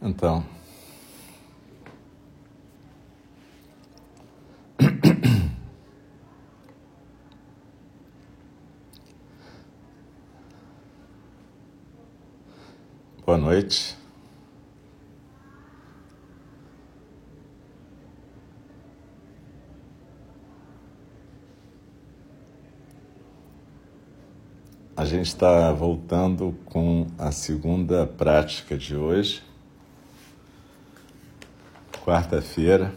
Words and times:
Então. 0.00 0.44
Boa 13.26 13.36
noite. 13.36 13.98
A 24.96 25.04
gente 25.04 25.26
está 25.26 25.72
voltando 25.72 26.56
com 26.64 27.06
a 27.16 27.30
segunda 27.30 28.04
prática 28.04 28.76
de 28.76 28.96
hoje, 28.96 29.44
quarta-feira, 32.08 32.94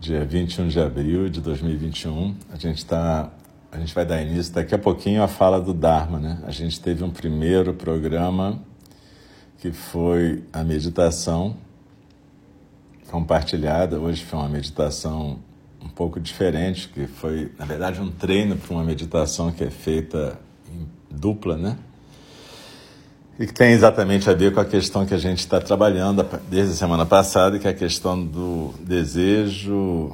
dia 0.00 0.24
21 0.24 0.68
de 0.68 0.80
abril 0.80 1.28
de 1.28 1.38
2021. 1.38 2.34
A 2.50 2.56
gente 2.56 2.86
tá, 2.86 3.30
a 3.70 3.78
gente 3.78 3.94
vai 3.94 4.06
dar 4.06 4.22
início 4.22 4.54
daqui 4.54 4.74
a 4.74 4.78
pouquinho 4.78 5.22
à 5.22 5.28
fala 5.28 5.60
do 5.60 5.74
Dharma, 5.74 6.18
né? 6.18 6.42
A 6.46 6.50
gente 6.50 6.80
teve 6.80 7.04
um 7.04 7.10
primeiro 7.10 7.74
programa 7.74 8.58
que 9.58 9.70
foi 9.70 10.44
a 10.50 10.64
meditação 10.64 11.58
compartilhada. 13.10 14.00
Hoje 14.00 14.24
foi 14.24 14.38
uma 14.38 14.48
meditação 14.48 15.40
um 15.78 15.90
pouco 15.90 16.18
diferente, 16.18 16.88
que 16.88 17.06
foi, 17.06 17.52
na 17.58 17.66
verdade, 17.66 18.00
um 18.00 18.10
treino 18.10 18.56
para 18.56 18.72
uma 18.72 18.82
meditação 18.82 19.52
que 19.52 19.62
é 19.62 19.70
feita 19.70 20.40
em 20.72 20.88
dupla, 21.14 21.54
né? 21.54 21.76
E 23.42 23.46
que 23.48 23.52
tem 23.52 23.72
exatamente 23.72 24.30
a 24.30 24.34
ver 24.34 24.54
com 24.54 24.60
a 24.60 24.64
questão 24.64 25.04
que 25.04 25.12
a 25.12 25.18
gente 25.18 25.40
está 25.40 25.60
trabalhando 25.60 26.24
desde 26.48 26.74
a 26.74 26.76
semana 26.76 27.04
passada, 27.04 27.58
que 27.58 27.66
é 27.66 27.72
a 27.72 27.74
questão 27.74 28.24
do 28.24 28.72
desejo, 28.78 30.12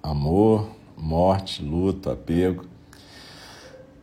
amor, 0.00 0.68
morte, 0.96 1.64
luto, 1.64 2.08
apego. 2.08 2.64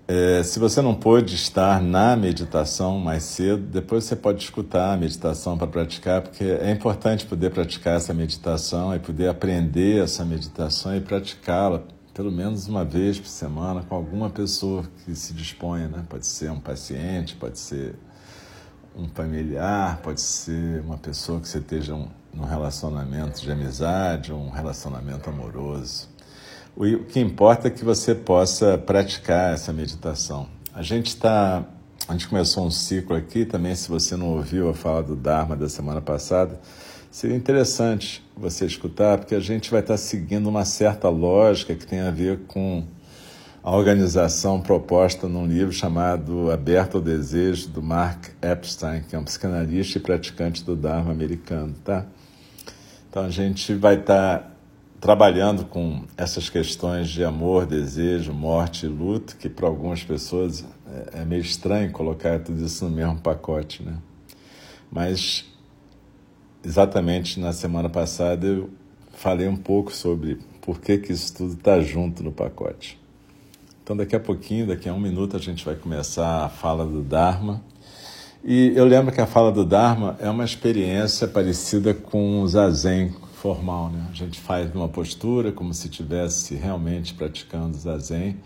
É, 0.06 0.44
se 0.44 0.60
você 0.60 0.82
não 0.82 0.94
pôde 0.94 1.34
estar 1.34 1.82
na 1.82 2.18
meditação 2.18 3.00
mais 3.00 3.24
cedo, 3.24 3.64
depois 3.64 4.04
você 4.04 4.18
pode 4.18 4.44
escutar 4.44 4.92
a 4.92 4.98
meditação 4.98 5.58
para 5.58 5.68
praticar, 5.68 6.22
porque 6.22 6.44
é 6.44 6.72
importante 6.72 7.26
poder 7.26 7.52
praticar 7.52 7.96
essa 7.96 8.14
meditação 8.14 8.94
e 8.94 9.00
poder 9.00 9.30
aprender 9.30 10.04
essa 10.04 10.26
meditação 10.26 10.94
e 10.94 11.00
praticá-la 11.00 11.84
pelo 12.14 12.34
menos 12.34 12.68
uma 12.68 12.84
vez 12.84 13.18
por 13.18 13.30
semana 13.30 13.82
com 13.82 13.96
alguma 13.96 14.30
pessoa 14.30 14.84
que 15.06 15.16
se 15.16 15.34
disponha, 15.34 15.88
né? 15.88 16.04
Pode 16.10 16.28
ser 16.28 16.52
um 16.52 16.60
paciente, 16.60 17.34
pode 17.38 17.58
ser 17.58 17.96
um 18.96 19.08
familiar, 19.08 20.00
pode 20.04 20.22
ser 20.22 20.82
uma 20.82 20.98
pessoa 20.98 21.40
que 21.40 21.48
você 21.48 21.60
esteja 21.60 21.94
um, 21.94 22.08
num 22.34 22.46
relacionamento 22.46 23.42
de 23.42 23.52
amizade 23.52 24.34
um 24.34 24.50
relacionamento 24.50 25.30
amoroso. 25.30 26.08
O 26.76 27.04
que 27.04 27.20
importa 27.20 27.68
é 27.68 27.72
que 27.72 27.84
você 27.84 28.16
possa 28.16 28.78
praticar 28.78 29.54
essa 29.54 29.74
meditação. 29.74 30.48
A 30.74 30.82
gente 30.82 31.08
está, 31.08 31.66
a 32.08 32.14
gente 32.14 32.28
começou 32.28 32.66
um 32.66 32.72
ciclo 32.72 33.16
aqui 33.16 33.44
também. 33.44 33.76
Se 33.76 33.90
você 33.90 34.16
não 34.16 34.28
ouviu 34.28 34.70
a 34.70 34.74
fala 34.74 35.04
do 35.04 35.16
Dharma 35.16 35.56
da 35.56 35.68
semana 35.68 36.00
passada, 36.00 36.60
seria 37.12 37.36
interessante 37.36 38.24
você 38.38 38.66
escutar, 38.66 39.18
porque 39.18 39.36
a 39.36 39.40
gente 39.40 39.70
vai 39.70 39.82
estar 39.82 39.98
seguindo 39.98 40.48
uma 40.48 40.64
certa 40.64 41.10
lógica 41.10 41.76
que 41.76 41.86
tem 41.86 42.00
a 42.00 42.12
ver 42.12 42.40
com 42.48 42.84
a 43.62 43.76
organização 43.76 44.62
proposta 44.62 45.28
num 45.28 45.46
livro 45.46 45.74
chamado 45.74 46.50
Aberto 46.50 46.96
ao 46.96 47.02
Desejo, 47.02 47.70
do 47.70 47.84
Mark 47.84 48.30
Epstein, 48.42 49.04
que 49.04 49.16
é 49.16 49.20
um 49.20 49.24
psicanalista 49.24 49.98
e 49.98 50.02
praticante 50.02 50.64
do 50.64 50.76
Dharma 50.76 51.12
americano, 51.12 51.76
tá? 51.84 52.06
Então 53.10 53.26
a 53.26 53.30
gente 53.30 53.74
vai 53.74 53.96
estar 53.96 54.56
trabalhando 55.02 55.66
com 55.66 56.04
essas 56.16 56.50
questões 56.50 57.10
de 57.10 57.24
amor, 57.24 57.66
desejo, 57.66 58.34
morte 58.34 58.86
e 58.86 58.90
luto, 58.90 59.36
que 59.36 59.50
para 59.50 59.68
algumas 59.68 60.04
pessoas 60.04 60.66
é, 61.14 61.22
é 61.22 61.26
meio 61.26 61.42
estranho 61.42 61.92
colocar 61.92 62.40
tudo 62.40 62.64
isso 62.64 62.86
no 62.86 62.92
mesmo 62.92 63.20
pacote, 63.20 63.84
né? 63.84 63.98
Mas 64.92 65.46
exatamente 66.64 67.40
na 67.40 67.54
semana 67.54 67.90
passada 67.90 68.46
eu 68.48 68.70
falei 69.14 69.48
um 69.48 69.58
pouco 69.58 69.94
sobre 69.94 70.40
por 70.62 70.80
que, 70.80 70.98
que 70.98 71.12
isso 71.12 71.36
tudo 71.36 71.54
está 71.54 71.80
junto 71.82 72.24
no 72.24 72.32
pacote. 72.32 72.99
Então 73.90 73.98
daqui 73.98 74.16
a 74.16 74.20
pouquinho, 74.20 74.68
daqui 74.68 74.88
a 74.88 74.94
um 74.94 75.00
minuto, 75.00 75.36
a 75.36 75.40
gente 75.40 75.66
vai 75.66 75.74
começar 75.74 76.46
a 76.46 76.48
fala 76.48 76.86
do 76.86 77.02
Dharma. 77.02 77.60
E 78.44 78.72
eu 78.76 78.86
lembro 78.86 79.12
que 79.12 79.20
a 79.20 79.26
fala 79.26 79.52
do 79.52 79.66
Dharma 79.66 80.16
é 80.20 80.30
uma 80.30 80.46
experiência 80.46 81.28
parecida 81.28 81.92
com 81.92 82.44
o 82.44 82.48
Zazen, 82.48 83.16
formal, 83.34 83.90
né? 83.90 84.06
A 84.08 84.14
gente 84.14 84.40
faz 84.40 84.72
numa 84.76 84.88
postura 84.88 85.52
como 85.52 85.74
se 85.74 85.88
estivesse 85.88 86.54
realmente 86.54 87.16
praticando 87.16 87.76
zazen. 87.76 88.38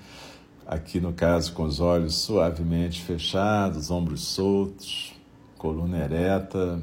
Aqui 0.65 1.01
no 1.01 1.11
caso 1.11 1.51
com 1.51 1.63
os 1.63 1.81
olhos 1.81 2.15
suavemente 2.15 3.01
fechados, 3.01 3.91
ombros 3.91 4.23
soltos, 4.23 5.11
coluna 5.57 6.05
ereta. 6.05 6.81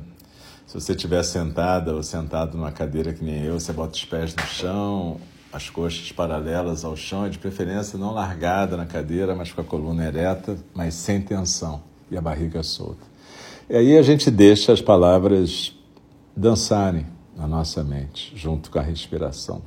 Se 0.66 0.78
você 0.78 0.92
estiver 0.92 1.22
sentada 1.22 1.94
ou 1.94 2.02
sentado 2.02 2.58
numa 2.58 2.70
cadeira 2.70 3.14
que 3.14 3.24
nem 3.24 3.42
eu, 3.42 3.58
você 3.58 3.72
bota 3.72 3.96
os 3.96 4.04
pés 4.04 4.36
no 4.36 4.42
chão, 4.42 5.18
as 5.52 5.68
coxas 5.68 6.12
paralelas 6.12 6.84
ao 6.84 6.96
chão, 6.96 7.28
de 7.28 7.38
preferência 7.38 7.98
não 7.98 8.12
largada 8.12 8.76
na 8.76 8.86
cadeira, 8.86 9.34
mas 9.34 9.52
com 9.52 9.60
a 9.60 9.64
coluna 9.64 10.06
ereta, 10.06 10.56
mas 10.74 10.94
sem 10.94 11.20
tensão 11.20 11.82
e 12.10 12.16
a 12.16 12.20
barriga 12.20 12.62
solta. 12.62 13.04
E 13.68 13.76
aí 13.76 13.98
a 13.98 14.02
gente 14.02 14.30
deixa 14.30 14.72
as 14.72 14.80
palavras 14.80 15.74
dançarem 16.36 17.06
na 17.36 17.46
nossa 17.46 17.82
mente, 17.82 18.32
junto 18.36 18.70
com 18.70 18.78
a 18.78 18.82
respiração. 18.82 19.62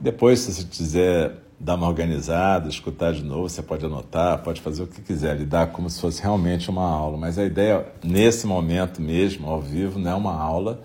Depois, 0.00 0.40
se 0.40 0.52
você 0.52 0.64
quiser 0.64 1.44
dar 1.58 1.76
uma 1.76 1.88
organizada, 1.88 2.68
escutar 2.68 3.12
de 3.12 3.22
novo, 3.22 3.48
você 3.48 3.62
pode 3.62 3.86
anotar, 3.86 4.42
pode 4.42 4.60
fazer 4.60 4.82
o 4.82 4.86
que 4.86 5.00
quiser, 5.00 5.36
lidar 5.36 5.68
como 5.68 5.88
se 5.88 6.00
fosse 6.00 6.20
realmente 6.20 6.68
uma 6.68 6.86
aula. 6.86 7.16
Mas 7.16 7.38
a 7.38 7.44
ideia, 7.44 7.86
nesse 8.02 8.46
momento 8.46 9.00
mesmo, 9.00 9.48
ao 9.48 9.60
vivo, 9.60 9.98
não 9.98 10.10
é 10.10 10.14
uma 10.14 10.34
aula, 10.34 10.82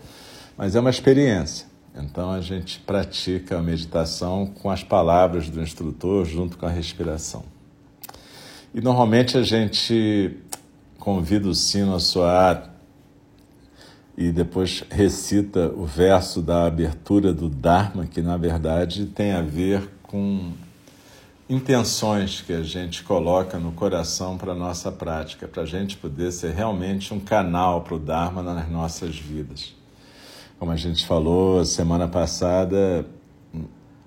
mas 0.58 0.76
é 0.76 0.80
uma 0.80 0.90
experiência. 0.90 1.69
Então 1.96 2.32
a 2.32 2.42
gente 2.42 2.80
pratica 2.80 3.58
a 3.58 3.62
meditação 3.62 4.46
com 4.46 4.70
as 4.70 4.84
palavras 4.84 5.50
do 5.50 5.62
instrutor 5.62 6.26
junto 6.26 6.58
com 6.58 6.66
a 6.66 6.70
respiração. 6.70 7.44
E 8.74 8.82
normalmente 8.82 9.38
a 9.38 9.44
gente 9.44 10.38
convida 11.00 11.48
o 11.48 11.56
sino 11.56 11.96
a 11.96 12.00
soar 12.00 12.70
e 14.16 14.32
depois 14.32 14.84
recita 14.92 15.70
o 15.70 15.86
verso 15.86 16.42
da 16.42 16.66
abertura 16.66 17.34
do 17.34 17.50
Dharma, 17.50 18.06
que 18.06 18.22
na 18.22 18.38
verdade 18.38 19.06
tem 19.06 19.32
a 19.32 19.42
ver 19.42 19.90
com 20.04 20.52
intenções 21.50 22.42
que 22.42 22.54
a 22.54 22.62
gente 22.62 23.02
coloca 23.02 23.58
no 23.58 23.72
coração 23.72 24.38
para 24.38 24.52
a 24.52 24.56
nossa 24.56 24.92
prática, 24.92 25.48
para 25.48 25.64
a 25.64 25.66
gente 25.66 25.98
poder 25.98 26.32
ser 26.32 26.54
realmente 26.54 27.14
um 27.14 27.20
canal 27.20 27.82
para 27.82 27.96
o 27.96 28.00
Dharma 28.00 28.44
nas 28.44 28.70
nossas 28.70 29.18
vidas. 29.18 29.79
Como 30.60 30.72
a 30.72 30.76
gente 30.76 31.08
falou 31.08 31.64
semana 31.64 32.06
passada, 32.06 33.06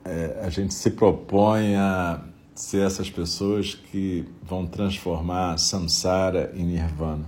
é, 0.04 0.38
a 0.42 0.50
gente 0.50 0.74
se 0.74 0.90
propõe 0.90 1.76
a 1.76 2.20
ser 2.54 2.86
essas 2.86 3.08
pessoas 3.08 3.74
que 3.74 4.28
vão 4.42 4.66
transformar 4.66 5.56
samsara 5.56 6.52
em 6.54 6.64
nirvana. 6.64 7.24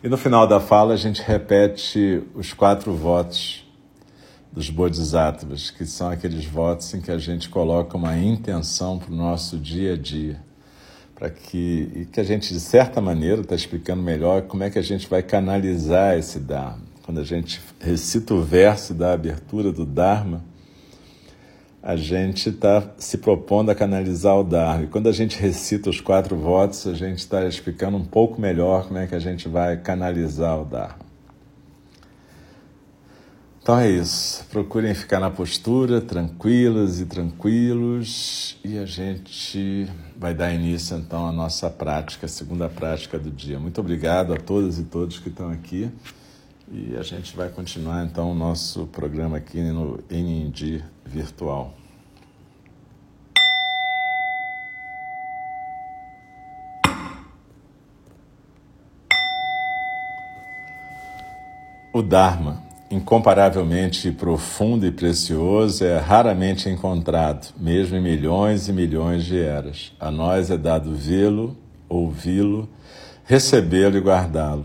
E 0.00 0.08
no 0.08 0.16
final 0.16 0.46
da 0.46 0.60
fala 0.60 0.94
a 0.94 0.96
gente 0.96 1.20
repete 1.20 2.22
os 2.32 2.52
quatro 2.52 2.94
votos 2.94 3.68
dos 4.52 4.70
Bodhisattvas, 4.70 5.70
que 5.70 5.84
são 5.84 6.08
aqueles 6.08 6.44
votos 6.44 6.94
em 6.94 7.00
que 7.00 7.10
a 7.10 7.18
gente 7.18 7.48
coloca 7.48 7.96
uma 7.96 8.16
intenção 8.16 8.96
para 8.96 9.12
o 9.12 9.16
nosso 9.16 9.58
dia 9.58 9.94
a 9.94 9.96
dia, 9.96 10.40
para 11.16 11.30
que 11.30 11.90
e 11.96 12.04
que 12.06 12.20
a 12.20 12.24
gente 12.24 12.54
de 12.54 12.60
certa 12.60 13.00
maneira 13.00 13.40
está 13.42 13.56
explicando 13.56 14.02
melhor 14.02 14.42
como 14.42 14.62
é 14.62 14.70
que 14.70 14.78
a 14.78 14.82
gente 14.82 15.08
vai 15.08 15.20
canalizar 15.20 16.16
esse 16.16 16.38
Dharma. 16.38 16.89
Quando 17.10 17.22
a 17.22 17.24
gente 17.24 17.60
recita 17.80 18.32
o 18.34 18.40
verso 18.40 18.94
da 18.94 19.12
abertura 19.12 19.72
do 19.72 19.84
Dharma, 19.84 20.44
a 21.82 21.96
gente 21.96 22.50
está 22.50 22.88
se 22.98 23.18
propondo 23.18 23.68
a 23.68 23.74
canalizar 23.74 24.38
o 24.38 24.44
Dharma. 24.44 24.84
E 24.84 24.86
quando 24.86 25.08
a 25.08 25.12
gente 25.12 25.36
recita 25.36 25.90
os 25.90 26.00
quatro 26.00 26.36
votos, 26.36 26.86
a 26.86 26.94
gente 26.94 27.18
está 27.18 27.44
explicando 27.44 27.96
um 27.96 28.04
pouco 28.04 28.40
melhor 28.40 28.86
como 28.86 29.00
é 29.00 29.08
que 29.08 29.14
a 29.16 29.18
gente 29.18 29.48
vai 29.48 29.76
canalizar 29.76 30.60
o 30.60 30.64
Dharma. 30.64 31.00
Então 33.60 33.76
é 33.76 33.90
isso. 33.90 34.46
Procurem 34.48 34.94
ficar 34.94 35.18
na 35.18 35.32
postura, 35.32 36.00
tranquilas 36.00 37.00
e 37.00 37.06
tranquilos, 37.06 38.56
e 38.62 38.78
a 38.78 38.86
gente 38.86 39.90
vai 40.16 40.32
dar 40.32 40.54
início 40.54 40.96
então 40.96 41.26
à 41.26 41.32
nossa 41.32 41.68
prática, 41.68 42.26
a 42.26 42.28
segunda 42.28 42.68
prática 42.68 43.18
do 43.18 43.32
dia. 43.32 43.58
Muito 43.58 43.80
obrigado 43.80 44.32
a 44.32 44.36
todas 44.36 44.78
e 44.78 44.84
todos 44.84 45.18
que 45.18 45.28
estão 45.28 45.50
aqui. 45.50 45.90
E 46.72 46.96
a 46.96 47.02
gente 47.02 47.36
vai 47.36 47.48
continuar 47.48 48.04
então 48.04 48.30
o 48.30 48.34
nosso 48.34 48.86
programa 48.86 49.38
aqui 49.38 49.60
no 49.60 49.98
NND 50.08 50.84
virtual. 51.04 51.74
O 61.92 62.02
Dharma, 62.02 62.62
incomparavelmente 62.88 64.12
profundo 64.12 64.86
e 64.86 64.92
precioso, 64.92 65.84
é 65.84 65.98
raramente 65.98 66.68
encontrado, 66.68 67.52
mesmo 67.58 67.96
em 67.96 68.00
milhões 68.00 68.68
e 68.68 68.72
milhões 68.72 69.24
de 69.24 69.40
eras. 69.40 69.92
A 69.98 70.08
nós 70.08 70.52
é 70.52 70.56
dado 70.56 70.94
vê-lo, 70.94 71.56
ouvi-lo, 71.88 72.68
recebê-lo 73.24 73.96
e 73.96 74.00
guardá-lo. 74.00 74.64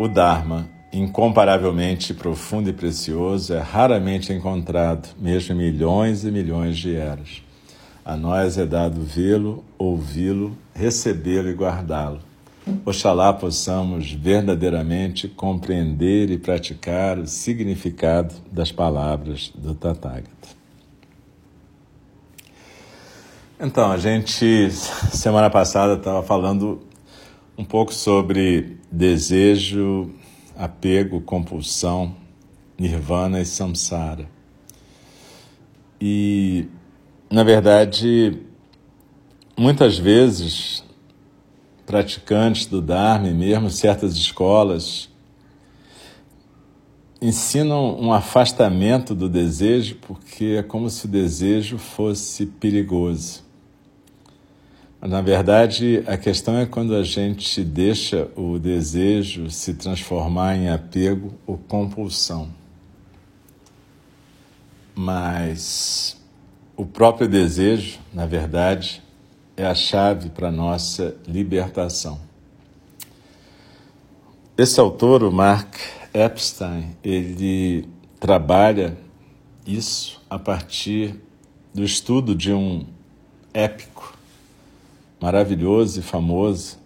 O 0.00 0.08
Dharma, 0.08 0.66
incomparavelmente 0.90 2.14
profundo 2.14 2.70
e 2.70 2.72
precioso, 2.72 3.52
é 3.52 3.58
raramente 3.58 4.32
encontrado, 4.32 5.10
mesmo 5.18 5.54
em 5.54 5.58
milhões 5.58 6.24
e 6.24 6.30
milhões 6.30 6.78
de 6.78 6.96
eras. 6.96 7.42
A 8.02 8.16
nós 8.16 8.56
é 8.56 8.64
dado 8.64 9.02
vê-lo, 9.02 9.62
ouvi-lo, 9.76 10.56
recebê-lo 10.74 11.50
e 11.50 11.52
guardá-lo. 11.52 12.18
Oxalá 12.86 13.30
possamos 13.30 14.10
verdadeiramente 14.10 15.28
compreender 15.28 16.30
e 16.30 16.38
praticar 16.38 17.18
o 17.18 17.26
significado 17.26 18.34
das 18.50 18.72
palavras 18.72 19.52
do 19.54 19.74
Tathagata. 19.74 20.30
Então, 23.60 23.92
a 23.92 23.98
gente, 23.98 24.70
semana 24.70 25.50
passada, 25.50 25.92
estava 25.92 26.22
falando 26.22 26.88
um 27.56 27.64
pouco 27.64 27.92
sobre 27.92 28.78
desejo, 28.90 30.10
apego, 30.56 31.20
compulsão, 31.20 32.14
nirvana 32.78 33.40
e 33.40 33.44
samsara. 33.44 34.28
E 36.00 36.66
na 37.30 37.44
verdade, 37.44 38.38
muitas 39.56 39.96
vezes, 39.96 40.82
praticantes 41.86 42.66
do 42.66 42.82
Dharma 42.82 43.30
mesmo 43.30 43.70
certas 43.70 44.14
escolas 44.14 45.08
ensinam 47.22 48.00
um 48.00 48.12
afastamento 48.12 49.14
do 49.14 49.28
desejo 49.28 49.96
porque 50.00 50.56
é 50.58 50.62
como 50.62 50.88
se 50.88 51.04
o 51.04 51.08
desejo 51.08 51.76
fosse 51.78 52.46
perigoso. 52.46 53.44
Na 55.02 55.22
verdade, 55.22 56.04
a 56.06 56.18
questão 56.18 56.58
é 56.58 56.66
quando 56.66 56.94
a 56.94 57.02
gente 57.02 57.64
deixa 57.64 58.28
o 58.36 58.58
desejo 58.58 59.50
se 59.50 59.72
transformar 59.72 60.56
em 60.56 60.68
apego 60.68 61.32
ou 61.46 61.56
compulsão. 61.56 62.50
Mas 64.94 66.20
o 66.76 66.84
próprio 66.84 67.26
desejo, 67.26 67.98
na 68.12 68.26
verdade, 68.26 69.02
é 69.56 69.64
a 69.64 69.74
chave 69.74 70.28
para 70.28 70.48
a 70.48 70.52
nossa 70.52 71.16
libertação. 71.26 72.20
Esse 74.58 74.78
autor, 74.80 75.22
o 75.22 75.32
Mark 75.32 75.76
Epstein, 76.12 76.94
ele 77.02 77.88
trabalha 78.18 78.98
isso 79.66 80.20
a 80.28 80.38
partir 80.38 81.14
do 81.72 81.82
estudo 81.82 82.34
de 82.34 82.52
um 82.52 82.84
épico 83.54 84.19
maravilhoso 85.20 86.00
e 86.00 86.02
famoso 86.02 86.78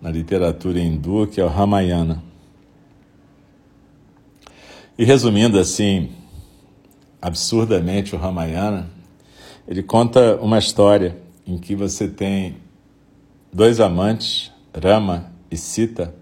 na 0.00 0.10
literatura 0.10 0.80
hindu, 0.80 1.26
que 1.26 1.40
é 1.40 1.44
o 1.44 1.48
Ramayana. 1.48 2.22
E 4.98 5.04
resumindo 5.04 5.58
assim, 5.58 6.10
absurdamente, 7.20 8.14
o 8.14 8.18
Ramayana, 8.18 8.90
ele 9.68 9.82
conta 9.82 10.36
uma 10.36 10.58
história 10.58 11.16
em 11.46 11.58
que 11.58 11.74
você 11.74 12.08
tem 12.08 12.56
dois 13.52 13.80
amantes, 13.80 14.52
Rama 14.74 15.32
e 15.50 15.56
Sita. 15.56 16.14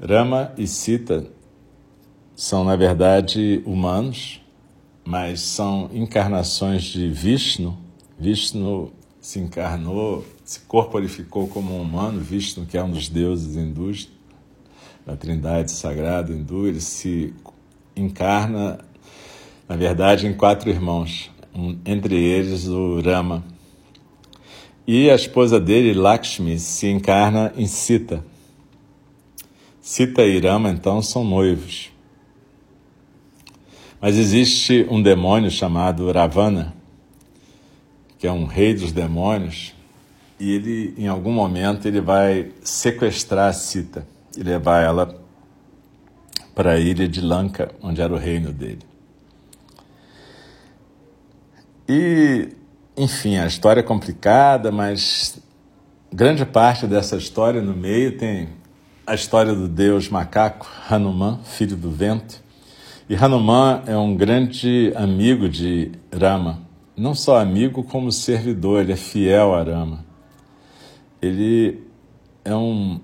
Rama 0.00 0.52
e 0.56 0.66
Sita 0.66 1.26
são, 2.34 2.64
na 2.64 2.76
verdade, 2.76 3.62
humanos, 3.64 4.40
mas 5.04 5.40
são 5.40 5.90
encarnações 5.92 6.84
de 6.84 7.08
Vishnu. 7.08 7.76
Vishnu 8.18 8.92
se 9.22 9.38
encarnou, 9.38 10.26
se 10.44 10.58
corporificou 10.60 11.46
como 11.46 11.76
um 11.76 11.80
humano, 11.80 12.20
Vishnu, 12.20 12.66
que 12.66 12.76
é 12.76 12.82
um 12.82 12.90
dos 12.90 13.08
deuses 13.08 13.56
hindus, 13.56 14.10
da 15.06 15.16
trindade 15.16 15.70
sagrada 15.70 16.32
hindu, 16.32 16.66
ele 16.66 16.80
se 16.80 17.32
encarna, 17.94 18.80
na 19.68 19.76
verdade, 19.76 20.26
em 20.26 20.34
quatro 20.34 20.68
irmãos 20.68 21.30
um, 21.54 21.78
entre 21.86 22.16
eles 22.16 22.66
o 22.66 23.00
Rama. 23.00 23.44
E 24.84 25.08
a 25.08 25.14
esposa 25.14 25.60
dele, 25.60 25.94
Lakshmi, 25.94 26.58
se 26.58 26.88
encarna 26.88 27.52
em 27.56 27.66
Sita. 27.66 28.24
Sita 29.80 30.24
e 30.24 30.40
Rama, 30.40 30.68
então, 30.68 31.00
são 31.00 31.22
noivos. 31.22 31.92
Mas 34.00 34.16
existe 34.18 34.84
um 34.90 35.00
demônio 35.00 35.48
chamado 35.48 36.10
Ravana, 36.10 36.74
que 38.22 38.26
é 38.28 38.30
um 38.30 38.44
rei 38.44 38.72
dos 38.72 38.92
demônios, 38.92 39.74
e 40.38 40.52
ele, 40.52 40.94
em 40.96 41.08
algum 41.08 41.32
momento, 41.32 41.88
ele 41.88 42.00
vai 42.00 42.52
sequestrar 42.62 43.52
Sita 43.52 44.06
e 44.38 44.44
levar 44.44 44.80
ela 44.80 45.20
para 46.54 46.74
a 46.74 46.78
ilha 46.78 47.08
de 47.08 47.20
Lanka, 47.20 47.72
onde 47.82 48.00
era 48.00 48.14
o 48.14 48.16
reino 48.16 48.52
dele. 48.52 48.78
E, 51.88 52.50
enfim, 52.96 53.38
a 53.38 53.46
história 53.48 53.80
é 53.80 53.82
complicada, 53.82 54.70
mas 54.70 55.42
grande 56.12 56.46
parte 56.46 56.86
dessa 56.86 57.16
história 57.16 57.60
no 57.60 57.74
meio 57.76 58.16
tem 58.16 58.50
a 59.04 59.16
história 59.16 59.52
do 59.52 59.66
deus 59.66 60.08
macaco, 60.08 60.70
Hanuman, 60.88 61.40
filho 61.42 61.76
do 61.76 61.90
vento. 61.90 62.40
E 63.08 63.16
Hanuman 63.16 63.82
é 63.84 63.96
um 63.96 64.14
grande 64.14 64.92
amigo 64.94 65.48
de 65.48 65.90
Rama. 66.16 66.61
Não 66.96 67.14
só 67.14 67.38
amigo, 67.38 67.82
como 67.82 68.12
servidor, 68.12 68.82
ele 68.82 68.92
é 68.92 68.96
fiel 68.96 69.54
a 69.54 69.62
Rama. 69.62 70.04
Ele 71.20 71.82
é 72.44 72.54
um. 72.54 73.00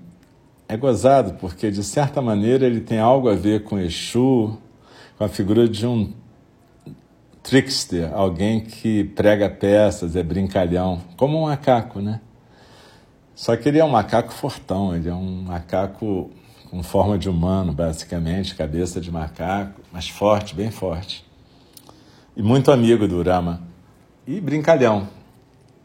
É 0.67 0.77
gozado, 0.77 1.33
porque 1.39 1.71
de 1.71 1.83
certa 1.83 2.21
maneira 2.21 2.65
ele 2.65 2.81
tem 2.81 2.99
algo 2.99 3.27
a 3.27 3.33
ver 3.33 3.63
com 3.63 3.79
Exu, 3.79 4.55
com 5.17 5.23
a 5.23 5.27
figura 5.27 5.67
de 5.67 5.87
um 5.87 6.13
trickster, 7.41 8.13
alguém 8.13 8.59
que 8.59 9.03
prega 9.03 9.49
peças, 9.49 10.15
é 10.15 10.21
brincalhão, 10.21 11.01
como 11.17 11.39
um 11.39 11.45
macaco, 11.45 11.99
né? 11.99 12.21
Só 13.33 13.55
que 13.55 13.67
ele 13.67 13.79
é 13.79 13.85
um 13.85 13.89
macaco 13.89 14.31
fortão, 14.31 14.95
ele 14.95 15.09
é 15.09 15.13
um 15.13 15.43
macaco 15.43 16.29
com 16.69 16.83
forma 16.83 17.17
de 17.17 17.27
humano, 17.27 17.73
basicamente, 17.73 18.53
cabeça 18.53 19.01
de 19.01 19.11
macaco, 19.11 19.81
mas 19.91 20.07
forte, 20.07 20.53
bem 20.53 20.69
forte. 20.69 21.25
E 22.37 22.43
muito 22.43 22.71
amigo 22.71 23.07
do 23.07 23.23
Rama. 23.23 23.68
E 24.29 24.39
brincalhão. 24.39 25.09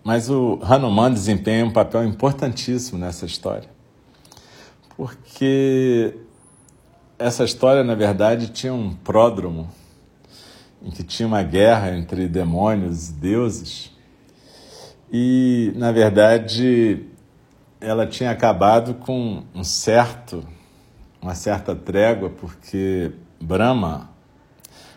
Mas 0.04 0.28
o 0.28 0.58
Hanuman 0.62 1.10
desempenha 1.10 1.64
um 1.64 1.70
papel 1.70 2.04
importantíssimo 2.04 2.98
nessa 2.98 3.24
história. 3.24 3.70
Porque 4.94 6.14
essa 7.18 7.42
história, 7.42 7.82
na 7.82 7.94
verdade, 7.94 8.48
tinha 8.48 8.74
um 8.74 8.94
pródromo 8.94 9.66
em 10.82 10.90
que 10.90 11.02
tinha 11.02 11.26
uma 11.26 11.42
guerra 11.42 11.96
entre 11.96 12.28
demônios 12.28 13.08
e 13.08 13.12
deuses. 13.14 13.90
E, 15.10 15.72
na 15.74 15.90
verdade, 15.90 17.02
ela 17.80 18.06
tinha 18.06 18.30
acabado 18.30 18.92
com 18.92 19.42
um 19.54 19.64
certo, 19.64 20.46
uma 21.18 21.34
certa 21.34 21.74
trégua, 21.74 22.28
porque 22.28 23.10
Brahma, 23.40 24.10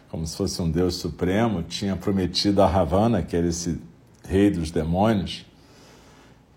como 0.10 0.26
se 0.26 0.36
fosse 0.36 0.62
um 0.62 0.70
deus 0.70 0.96
supremo, 0.96 1.64
tinha 1.64 1.96
prometido 1.96 2.62
a 2.62 2.68
Ravana, 2.68 3.22
que 3.22 3.36
era 3.36 3.48
esse 3.48 3.80
rei 4.28 4.50
dos 4.50 4.72
demônios, 4.72 5.46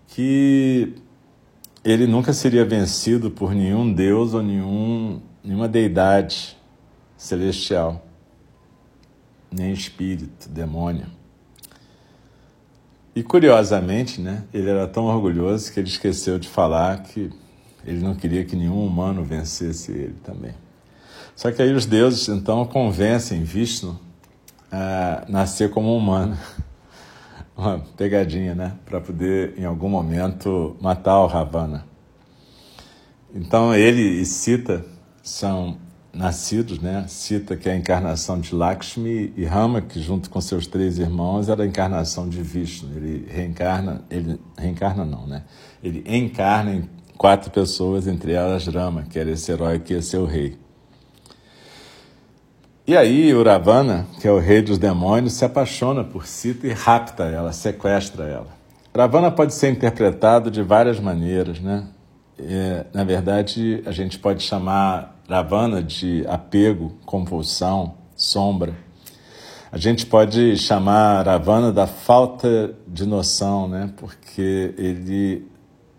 que 0.07 0.93
ele 1.83 2.07
nunca 2.07 2.33
seria 2.33 2.63
vencido 2.63 3.31
por 3.31 3.53
nenhum 3.53 3.91
deus 3.91 4.33
ou 4.33 4.41
nenhum, 4.43 5.21
nenhuma 5.43 5.67
deidade 5.67 6.57
celestial 7.17 8.05
nem 9.51 9.73
espírito, 9.73 10.47
demônio. 10.49 11.07
E 13.13 13.21
curiosamente, 13.21 14.21
né, 14.21 14.45
ele 14.53 14.69
era 14.69 14.87
tão 14.87 15.05
orgulhoso 15.05 15.71
que 15.73 15.79
ele 15.79 15.89
esqueceu 15.89 16.39
de 16.39 16.47
falar 16.47 17.03
que 17.03 17.29
Ele 17.85 17.99
não 17.99 18.15
queria 18.15 18.45
que 18.45 18.55
nenhum 18.55 18.85
humano 18.85 19.23
vencesse 19.23 19.91
ele 19.91 20.15
também. 20.23 20.53
Só 21.41 21.51
que 21.51 21.59
aí 21.59 21.73
os 21.73 21.87
deuses 21.87 22.29
então 22.29 22.63
convencem 22.67 23.43
Vishnu 23.43 23.99
a 24.71 25.25
nascer 25.27 25.71
como 25.71 25.97
humano. 25.97 26.37
Uma 27.57 27.79
pegadinha, 27.97 28.53
né? 28.53 28.73
Para 28.85 29.01
poder, 29.01 29.55
em 29.57 29.65
algum 29.65 29.89
momento, 29.89 30.77
matar 30.79 31.19
o 31.19 31.25
Ravana. 31.25 31.83
Então 33.33 33.73
ele 33.73 34.03
e 34.03 34.23
Sita 34.23 34.85
são 35.23 35.79
nascidos, 36.13 36.79
né? 36.79 37.05
Sita, 37.07 37.57
que 37.57 37.67
é 37.67 37.71
a 37.71 37.75
encarnação 37.75 38.39
de 38.39 38.53
Lakshmi, 38.53 39.33
e 39.35 39.43
Rama, 39.43 39.81
que 39.81 39.99
junto 39.99 40.29
com 40.29 40.39
seus 40.39 40.67
três 40.67 40.99
irmãos 40.99 41.49
era 41.49 41.63
a 41.63 41.65
encarnação 41.65 42.29
de 42.29 42.39
Vishnu. 42.43 42.95
Ele 42.95 43.27
reencarna, 43.27 44.03
ele 44.11 44.39
reencarna 44.55 45.03
não, 45.03 45.25
né? 45.25 45.43
Ele 45.83 46.03
encarna 46.05 46.71
em 46.71 46.87
quatro 47.17 47.49
pessoas, 47.49 48.05
entre 48.05 48.31
elas 48.31 48.67
Rama, 48.67 49.07
que 49.09 49.17
era 49.17 49.31
esse 49.31 49.51
herói 49.51 49.79
que 49.79 49.95
ia 49.95 50.03
ser 50.03 50.17
o 50.17 50.25
rei. 50.25 50.60
E 52.91 52.97
aí 52.97 53.33
o 53.33 53.41
Ravana, 53.41 54.05
que 54.19 54.27
é 54.27 54.31
o 54.33 54.37
rei 54.37 54.61
dos 54.61 54.77
demônios, 54.77 55.31
se 55.31 55.45
apaixona 55.45 56.03
por 56.03 56.27
Sita 56.27 56.67
e 56.67 56.73
rapta 56.73 57.23
ela, 57.23 57.53
sequestra 57.53 58.25
ela. 58.25 58.49
Ravana 58.93 59.31
pode 59.31 59.53
ser 59.53 59.71
interpretado 59.71 60.51
de 60.51 60.61
várias 60.61 60.99
maneiras, 60.99 61.61
né? 61.61 61.85
É, 62.37 62.85
na 62.93 63.05
verdade, 63.05 63.81
a 63.85 63.93
gente 63.93 64.19
pode 64.19 64.43
chamar 64.43 65.15
Ravana 65.29 65.81
de 65.81 66.25
apego, 66.27 66.91
compulsão, 67.05 67.93
sombra. 68.13 68.73
A 69.71 69.77
gente 69.77 70.05
pode 70.05 70.57
chamar 70.57 71.25
Ravana 71.25 71.71
da 71.71 71.87
falta 71.87 72.75
de 72.85 73.05
noção, 73.05 73.69
né? 73.69 73.89
Porque 73.95 74.73
ele 74.77 75.49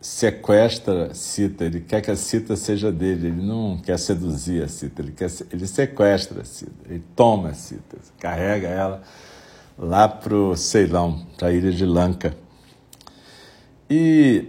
sequestra 0.03 1.15
Sita, 1.15 1.65
ele 1.65 1.81
quer 1.81 2.03
que 2.03 2.11
a 2.11 2.17
Sita 2.17 2.57
seja 2.57 2.93
dele, 2.93 3.29
ele 3.29 3.43
não 3.43 3.79
quer 3.79 3.99
seduzir 3.99 4.63
a 4.63 4.69
Sita, 4.69 5.01
ele, 5.01 5.13
quer, 5.13 5.31
ele 5.51 5.67
sequestra 5.67 6.43
a 6.43 6.45
Sita, 6.45 6.73
ele 6.91 7.03
toma 7.17 7.51
a 7.51 7.55
Sita, 7.55 7.97
carrega 8.19 8.69
ela 8.69 9.03
lá 9.79 10.09
para 10.09 10.35
o 10.35 10.57
Ceilão, 10.57 11.25
para 11.39 11.49
a 11.49 11.53
ilha 11.53 11.71
de 11.71 11.87
Lanka. 11.87 12.35
E 13.89 14.49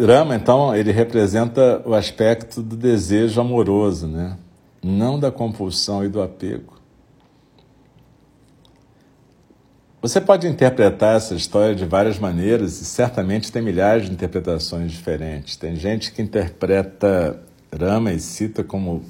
Rama, 0.00 0.34
então, 0.34 0.74
ele 0.74 0.92
representa 0.92 1.82
o 1.86 1.94
aspecto 1.94 2.62
do 2.62 2.76
desejo 2.76 3.40
amoroso, 3.40 4.06
né? 4.06 4.36
não 4.82 5.18
da 5.18 5.30
compulsão 5.30 6.04
e 6.04 6.08
do 6.08 6.22
apego. 6.22 6.75
Você 10.02 10.20
pode 10.20 10.46
interpretar 10.46 11.16
essa 11.16 11.34
história 11.34 11.74
de 11.74 11.86
várias 11.86 12.18
maneiras 12.18 12.80
e 12.80 12.84
certamente 12.84 13.50
tem 13.50 13.62
milhares 13.62 14.06
de 14.06 14.12
interpretações 14.12 14.92
diferentes. 14.92 15.56
Tem 15.56 15.74
gente 15.74 16.12
que 16.12 16.20
interpreta 16.20 17.42
Rama 17.72 18.12
e 18.12 18.20
Sita 18.20 18.62
como 18.62 19.02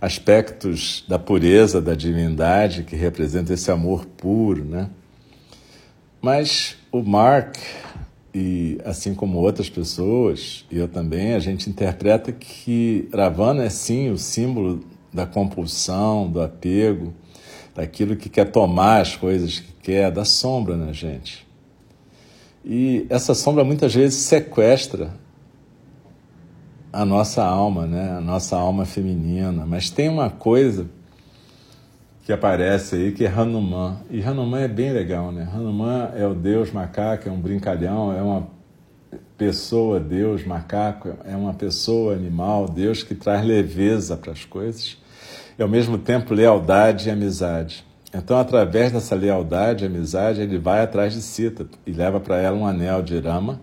aspectos 0.00 1.04
da 1.08 1.18
pureza 1.18 1.80
da 1.80 1.94
divindade 1.94 2.84
que 2.84 2.94
representa 2.94 3.52
esse 3.52 3.70
amor 3.72 4.06
puro, 4.06 4.64
né? 4.64 4.88
Mas 6.22 6.76
o 6.92 7.02
Mark 7.02 7.56
e 8.32 8.78
assim 8.84 9.14
como 9.14 9.38
outras 9.38 9.68
pessoas, 9.68 10.64
e 10.70 10.78
eu 10.78 10.86
também, 10.86 11.34
a 11.34 11.40
gente 11.40 11.68
interpreta 11.68 12.30
que 12.30 13.08
Ravana 13.12 13.64
é 13.64 13.68
sim 13.68 14.10
o 14.10 14.16
símbolo 14.16 14.84
da 15.12 15.26
compulsão, 15.26 16.30
do 16.30 16.40
apego, 16.40 17.12
daquilo 17.74 18.14
que 18.14 18.28
quer 18.28 18.44
tomar 18.44 19.00
as 19.00 19.16
coisas 19.16 19.58
que 19.58 19.79
quer, 19.82 20.10
da 20.10 20.24
sombra 20.24 20.76
na 20.76 20.92
gente. 20.92 21.46
E 22.64 23.06
essa 23.08 23.34
sombra 23.34 23.64
muitas 23.64 23.94
vezes 23.94 24.18
sequestra 24.20 25.12
a 26.92 27.04
nossa 27.04 27.44
alma, 27.44 27.86
né? 27.86 28.16
a 28.16 28.20
nossa 28.20 28.56
alma 28.56 28.84
feminina. 28.84 29.64
Mas 29.66 29.90
tem 29.90 30.08
uma 30.08 30.28
coisa 30.28 30.86
que 32.24 32.32
aparece 32.32 32.96
aí 32.96 33.12
que 33.12 33.24
é 33.24 33.28
Hanuman. 33.28 33.98
E 34.10 34.22
Hanuman 34.22 34.60
é 34.60 34.68
bem 34.68 34.92
legal, 34.92 35.32
né? 35.32 35.48
Hanuman 35.52 36.10
é 36.14 36.26
o 36.26 36.34
deus 36.34 36.70
macaco, 36.70 37.28
é 37.28 37.32
um 37.32 37.40
brincalhão, 37.40 38.12
é 38.12 38.22
uma 38.22 38.46
pessoa, 39.36 39.98
deus 39.98 40.44
macaco, 40.44 41.14
é 41.24 41.34
uma 41.34 41.54
pessoa 41.54 42.14
animal, 42.14 42.68
Deus 42.68 43.02
que 43.02 43.14
traz 43.14 43.44
leveza 43.44 44.16
para 44.16 44.32
as 44.32 44.44
coisas 44.44 44.98
e 45.58 45.62
ao 45.62 45.68
mesmo 45.68 45.98
tempo 45.98 46.34
lealdade 46.34 47.08
e 47.08 47.10
amizade. 47.10 47.84
Então, 48.12 48.38
através 48.38 48.92
dessa 48.92 49.14
lealdade 49.14 49.86
amizade, 49.86 50.40
ele 50.40 50.58
vai 50.58 50.82
atrás 50.82 51.12
de 51.12 51.22
Sita 51.22 51.66
e 51.86 51.92
leva 51.92 52.18
para 52.18 52.38
ela 52.38 52.56
um 52.56 52.66
anel 52.66 53.02
de 53.02 53.18
Rama. 53.18 53.60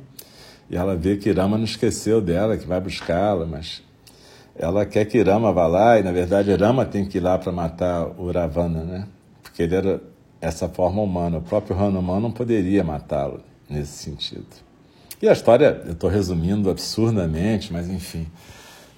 E 0.70 0.76
ela 0.76 0.96
vê 0.96 1.18
que 1.18 1.32
Rama 1.32 1.58
não 1.58 1.66
esqueceu 1.66 2.22
dela, 2.22 2.58
que 2.58 2.66
vai 2.66 2.80
buscá-la, 2.80 3.46
mas 3.46 3.84
ela 4.56 4.86
quer 4.86 5.06
que 5.06 5.22
Rama 5.22 5.52
vá 5.52 5.68
lá 5.68 6.00
e, 6.00 6.04
na 6.04 6.12
verdade, 6.12 6.54
Rama 6.56 6.86
tem 6.86 7.06
que 7.06 7.18
ir 7.18 7.22
lá 7.22 7.38
para 7.38 7.52
matar 7.52 8.08
o 8.18 8.32
Ravana, 8.32 8.84
né? 8.84 9.08
Porque 9.44 9.64
ele 9.64 9.76
era 9.76 10.02
essa 10.42 10.68
forma 10.70 11.02
humana. 11.02 11.38
O 11.38 11.42
próprio 11.42 11.78
Hanuman 11.78 12.20
não 12.20 12.32
poderia 12.32 12.84
matá-lo 12.84 13.42
nesse 13.70 14.04
sentido. 14.04 14.48
E 15.22 15.28
a 15.28 15.34
história, 15.34 15.82
eu 15.86 15.94
estou 15.94 16.10
resumindo 16.10 16.70
absurdamente, 16.70 17.74
mas 17.74 17.90
enfim. 17.90 18.28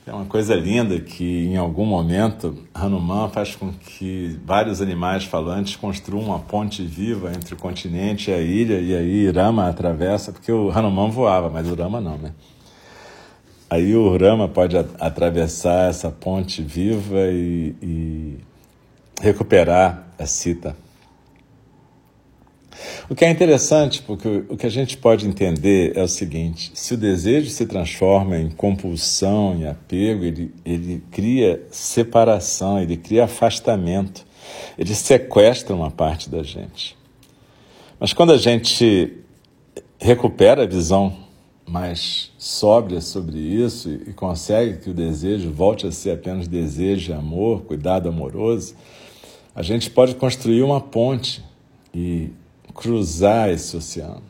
É 0.09 0.11
uma 0.11 0.25
coisa 0.25 0.55
linda 0.55 0.99
que, 0.99 1.45
em 1.45 1.55
algum 1.55 1.85
momento, 1.85 2.57
Hanuman 2.73 3.29
faz 3.29 3.55
com 3.55 3.71
que 3.71 4.39
vários 4.43 4.81
animais 4.81 5.23
falantes 5.23 5.75
construam 5.75 6.23
uma 6.23 6.39
ponte 6.39 6.83
viva 6.83 7.31
entre 7.31 7.53
o 7.53 7.57
continente 7.57 8.31
e 8.31 8.33
a 8.33 8.41
ilha, 8.41 8.79
e 8.79 8.95
aí 8.95 9.29
Rama 9.29 9.69
atravessa, 9.69 10.31
porque 10.31 10.51
o 10.51 10.71
Hanuman 10.71 11.11
voava, 11.11 11.47
mas 11.47 11.69
o 11.69 11.75
Rama 11.75 12.01
não, 12.01 12.17
né? 12.17 12.31
Aí 13.69 13.95
o 13.95 14.17
Rama 14.17 14.47
pode 14.47 14.75
atravessar 14.99 15.91
essa 15.91 16.09
ponte 16.09 16.63
viva 16.63 17.27
e, 17.27 17.75
e 17.79 18.37
recuperar 19.21 20.07
a 20.17 20.25
Sita. 20.25 20.75
O 23.10 23.15
que 23.15 23.25
é 23.25 23.29
interessante, 23.29 24.01
porque 24.01 24.43
o 24.50 24.55
que 24.55 24.65
a 24.65 24.69
gente 24.69 24.98
pode 24.98 25.27
entender 25.27 25.93
é 25.96 26.03
o 26.03 26.08
seguinte: 26.08 26.72
se 26.74 26.93
o 26.93 26.98
desejo 26.98 27.50
se 27.50 27.65
transforma 27.65 28.38
em 28.38 28.50
compulsão, 28.50 29.55
em 29.55 29.67
apego, 29.67 30.24
ele, 30.24 30.53
ele 30.65 31.03
cria 31.12 31.65
separação, 31.72 32.79
ele 32.79 32.98
cria 32.98 33.25
afastamento, 33.25 34.25
ele 34.77 34.93
sequestra 34.93 35.75
uma 35.75 35.89
parte 35.89 36.29
da 36.29 36.43
gente. 36.43 36.98
Mas 38.00 38.13
quando 38.13 38.31
a 38.31 38.38
gente 38.38 39.17
recupera 40.00 40.63
a 40.63 40.67
visão 40.67 41.13
mais 41.67 42.31
sóbria 42.38 43.00
sobre 43.00 43.38
isso 43.38 43.89
e 43.89 44.13
consegue 44.13 44.79
que 44.79 44.89
o 44.89 44.93
desejo 44.93 45.51
volte 45.51 45.86
a 45.86 45.91
ser 45.91 46.12
apenas 46.12 46.48
desejo 46.48 47.13
amor, 47.13 47.62
cuidado 47.62 48.10
amoroso, 48.10 48.75
a 49.53 49.62
gente 49.62 49.89
pode 49.89 50.15
construir 50.15 50.63
uma 50.63 50.81
ponte 50.81 51.43
e 51.93 52.29
cruzar 52.73 53.49
esse 53.49 53.75
oceano. 53.75 54.23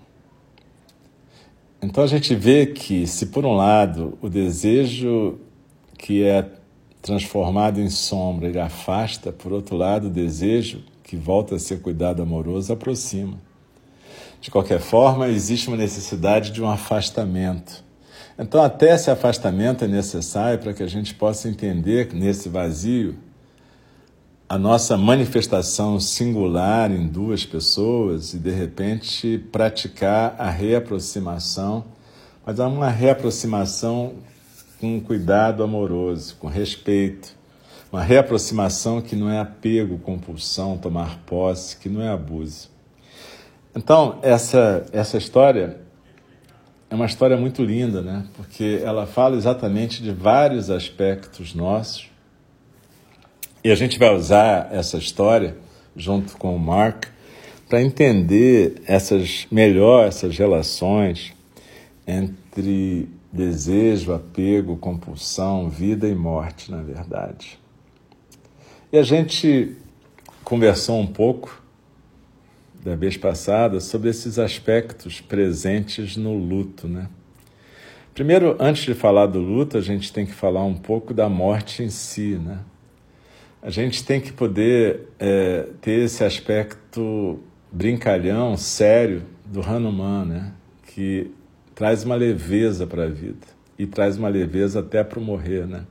Então 1.82 2.04
a 2.04 2.08
gente 2.08 2.36
vê 2.36 2.66
que, 2.66 3.08
se 3.08 3.28
por 3.28 3.46
um 3.46 3.54
lado 3.54 4.18
o 4.22 4.30
desejo 4.30 5.40
que 5.98 6.24
é 6.24 6.50
transformado 7.02 7.80
em 7.80 7.90
sombra 7.90 8.48
ele 8.48 8.60
afasta, 8.60 9.32
por 9.32 9.54
outro 9.54 9.78
lado 9.78 10.08
o 10.08 10.10
desejo 10.10 10.84
que 11.04 11.16
volta 11.16 11.56
a 11.56 11.60
ser 11.60 11.82
cuidado 11.82 12.22
amoroso 12.22 12.72
aproxima. 12.72 13.40
De 14.42 14.50
qualquer 14.52 14.80
forma, 14.80 15.28
existe 15.28 15.68
uma 15.68 15.76
necessidade 15.76 16.52
de 16.52 16.62
um 16.62 16.70
afastamento. 16.70 17.84
Então, 18.38 18.64
até 18.64 18.96
esse 18.96 19.12
afastamento 19.12 19.84
é 19.84 19.88
necessário 19.88 20.60
para 20.60 20.74
que 20.74 20.82
a 20.82 20.88
gente 20.88 21.14
possa 21.14 21.50
entender 21.50 22.14
nesse 22.14 22.48
vazio 22.48 23.18
a 24.50 24.58
nossa 24.58 24.98
manifestação 24.98 26.00
singular 26.00 26.92
em 26.92 27.06
duas 27.06 27.46
pessoas 27.46 28.34
e 28.34 28.40
de 28.40 28.50
repente 28.50 29.38
praticar 29.52 30.36
a 30.40 30.50
reaproximação, 30.50 31.86
mas 32.44 32.58
uma 32.58 32.90
reaproximação 32.90 34.16
com 34.80 35.00
cuidado 35.00 35.62
amoroso, 35.62 36.36
com 36.40 36.48
respeito, 36.48 37.38
uma 37.92 38.02
reaproximação 38.02 39.02
que 39.02 39.16
não 39.16 39.30
é 39.30 39.40
apego, 39.40 40.00
compulsão, 40.00 40.80
tomar 40.80 41.20
posse, 41.28 41.78
que 41.78 41.88
não 41.88 42.02
é 42.02 42.10
abuso. 42.10 42.72
Então, 43.76 44.18
essa, 44.24 44.84
essa 44.92 45.20
história 45.20 45.80
é 46.90 46.96
uma 46.96 47.06
história 47.06 47.38
muito 47.38 47.64
linda, 47.64 48.02
né? 48.02 48.26
Porque 48.36 48.82
ela 48.84 49.06
fala 49.06 49.36
exatamente 49.36 50.02
de 50.02 50.12
vários 50.12 50.72
aspectos 50.72 51.54
nossos 51.54 52.09
e 53.64 53.72
a 53.72 53.76
gente 53.76 54.00
vai 54.00 54.16
usar 54.16 54.70
essa 54.72 54.98
história 54.98 55.58
junto 55.96 56.38
com 56.38 56.56
o 56.56 56.60
Mark 56.60 57.06
para 57.68 57.82
entender 57.82 58.82
essas 58.86 59.48
melhor 59.52 60.08
essas 60.08 60.38
relações 60.38 61.34
entre 62.08 63.08
desejo, 63.32 64.14
apego, 64.14 64.76
compulsão, 64.78 65.70
vida 65.70 66.08
e 66.08 66.16
morte, 66.16 66.72
na 66.72 66.82
verdade. 66.82 67.60
E 68.92 68.98
a 68.98 69.04
gente 69.04 69.76
conversou 70.44 71.00
um 71.00 71.06
pouco 71.06 71.62
da 72.84 72.96
vez 72.96 73.18
passada 73.18 73.80
sobre 73.80 74.10
esses 74.10 74.40
aspectos 74.40 75.22
presentes 75.22 76.18
no 76.18 76.34
luto, 76.34 76.88
né? 76.88 77.08
Primeiro, 78.16 78.58
antes 78.60 78.84
de 78.84 78.96
falar 78.96 79.28
do 79.28 79.40
luto, 79.40 79.78
a 79.78 79.82
gente 79.82 80.12
tem 80.12 80.26
que 80.26 80.34
falar 80.34 80.64
um 80.64 80.76
pouco 80.76 81.14
da 81.14 81.30
morte 81.30 81.84
em 81.84 81.90
si, 81.90 82.36
né? 82.36 82.60
A 83.62 83.70
gente 83.70 84.06
tem 84.06 84.22
que 84.22 84.32
poder 84.32 85.10
é, 85.20 85.68
ter 85.82 86.06
esse 86.06 86.24
aspecto 86.24 87.40
brincalhão, 87.72 88.56
sério, 88.56 89.24
do 89.46 89.62
Hanuman, 89.62 90.26
né? 90.26 90.54
Que 90.88 91.32
traz 91.76 92.04
uma 92.06 92.16
leveza 92.16 92.88
para 92.88 93.04
a 93.04 93.10
vida 93.10 93.48
e 93.78 93.86
traz 93.86 94.18
uma 94.18 94.30
leveza 94.30 94.80
até 94.80 95.04
para 95.04 95.20
o 95.20 95.22
morrer, 95.22 95.68
né? 95.68 95.84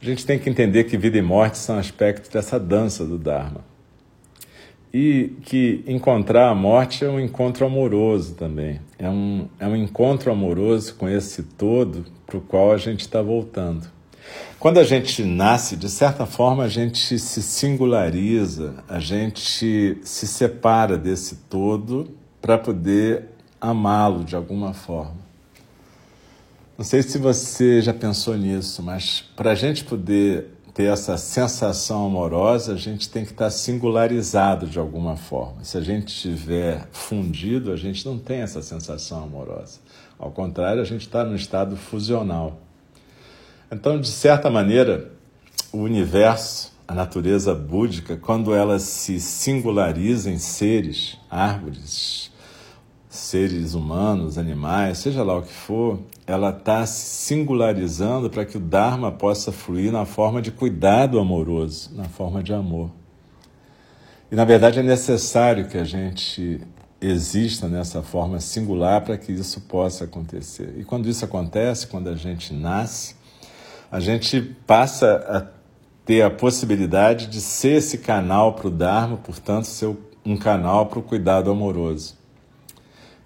A 0.00 0.04
gente 0.04 0.26
tem 0.26 0.38
que 0.38 0.50
entender 0.50 0.84
que 0.84 0.96
vida 0.96 1.16
e 1.16 1.22
morte 1.22 1.56
são 1.56 1.78
aspectos 1.78 2.28
dessa 2.28 2.60
dança 2.60 3.04
do 3.06 3.16
Dharma. 3.16 3.64
E 4.92 5.32
que 5.42 5.82
encontrar 5.86 6.50
a 6.50 6.54
morte 6.54 7.02
é 7.02 7.08
um 7.08 7.18
encontro 7.18 7.64
amoroso 7.64 8.34
também. 8.34 8.78
É 8.98 9.08
um, 9.08 9.48
é 9.58 9.66
um 9.66 9.74
encontro 9.74 10.30
amoroso 10.30 10.94
com 10.96 11.08
esse 11.08 11.42
todo 11.42 12.04
para 12.26 12.36
o 12.36 12.42
qual 12.42 12.72
a 12.72 12.76
gente 12.76 13.00
está 13.00 13.22
voltando. 13.22 13.86
Quando 14.58 14.78
a 14.78 14.84
gente 14.84 15.24
nasce, 15.24 15.76
de 15.76 15.88
certa 15.88 16.24
forma, 16.24 16.64
a 16.64 16.68
gente 16.68 17.18
se 17.18 17.42
singulariza, 17.42 18.74
a 18.88 19.00
gente 19.00 19.98
se 20.02 20.26
separa 20.26 20.96
desse 20.96 21.36
todo 21.50 22.10
para 22.40 22.56
poder 22.56 23.24
amá-lo 23.60 24.24
de 24.24 24.36
alguma 24.36 24.72
forma. 24.72 25.22
Não 26.76 26.84
sei 26.84 27.02
se 27.02 27.18
você 27.18 27.80
já 27.80 27.92
pensou 27.92 28.36
nisso, 28.36 28.82
mas 28.82 29.24
para 29.36 29.52
a 29.52 29.54
gente 29.54 29.84
poder 29.84 30.48
ter 30.74 30.84
essa 30.84 31.18
sensação 31.18 32.06
amorosa, 32.06 32.72
a 32.72 32.76
gente 32.76 33.08
tem 33.08 33.24
que 33.24 33.32
estar 33.32 33.50
singularizado 33.50 34.66
de 34.66 34.78
alguma 34.78 35.16
forma. 35.16 35.62
Se 35.62 35.76
a 35.76 35.80
gente 35.82 36.08
estiver 36.08 36.88
fundido, 36.90 37.72
a 37.72 37.76
gente 37.76 38.06
não 38.06 38.18
tem 38.18 38.40
essa 38.40 38.62
sensação 38.62 39.22
amorosa. 39.22 39.80
Ao 40.18 40.30
contrário, 40.30 40.80
a 40.80 40.84
gente 40.84 41.02
está 41.02 41.24
no 41.24 41.36
estado 41.36 41.76
fusional. 41.76 42.58
Então, 43.72 43.98
de 43.98 44.08
certa 44.08 44.50
maneira, 44.50 45.10
o 45.72 45.78
universo, 45.78 46.70
a 46.86 46.94
natureza 46.94 47.54
búdica, 47.54 48.18
quando 48.18 48.54
ela 48.54 48.78
se 48.78 49.18
singulariza 49.18 50.30
em 50.30 50.36
seres, 50.36 51.16
árvores, 51.30 52.30
seres 53.08 53.72
humanos, 53.72 54.36
animais, 54.36 54.98
seja 54.98 55.22
lá 55.22 55.38
o 55.38 55.42
que 55.42 55.52
for, 55.54 56.00
ela 56.26 56.50
está 56.50 56.84
se 56.84 57.24
singularizando 57.24 58.28
para 58.28 58.44
que 58.44 58.58
o 58.58 58.60
Dharma 58.60 59.10
possa 59.10 59.50
fluir 59.50 59.90
na 59.90 60.04
forma 60.04 60.42
de 60.42 60.50
cuidado 60.50 61.18
amoroso, 61.18 61.92
na 61.94 62.04
forma 62.04 62.42
de 62.42 62.52
amor. 62.52 62.90
E 64.30 64.36
na 64.36 64.44
verdade 64.44 64.80
é 64.80 64.82
necessário 64.82 65.66
que 65.66 65.78
a 65.78 65.84
gente 65.84 66.60
exista 67.00 67.68
nessa 67.68 68.02
forma 68.02 68.38
singular 68.38 69.00
para 69.00 69.16
que 69.16 69.32
isso 69.32 69.62
possa 69.62 70.04
acontecer. 70.04 70.74
E 70.76 70.84
quando 70.84 71.08
isso 71.08 71.24
acontece, 71.24 71.86
quando 71.86 72.08
a 72.08 72.14
gente 72.14 72.52
nasce, 72.52 73.21
a 73.92 74.00
gente 74.00 74.40
passa 74.66 75.16
a 75.28 75.62
ter 76.06 76.22
a 76.22 76.30
possibilidade 76.30 77.26
de 77.26 77.42
ser 77.42 77.76
esse 77.76 77.98
canal 77.98 78.54
para 78.54 78.68
o 78.68 78.70
Dharma, 78.70 79.18
portanto, 79.18 79.66
ser 79.66 79.94
um 80.24 80.34
canal 80.34 80.86
para 80.86 80.98
o 80.98 81.02
cuidado 81.02 81.50
amoroso. 81.50 82.16